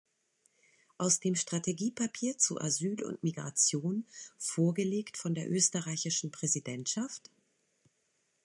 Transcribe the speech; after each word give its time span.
Aus 0.97 1.19
dem 1.19 1.35
Strategiepapier 1.35 2.35
zu 2.35 2.59
Asyl 2.59 3.03
und 3.03 3.21
Migration, 3.21 4.07
vorgelegt 4.39 5.15
von 5.15 5.35
der 5.35 5.51
österreichischen 5.51 6.31
Präsidentschaft? 6.31 7.29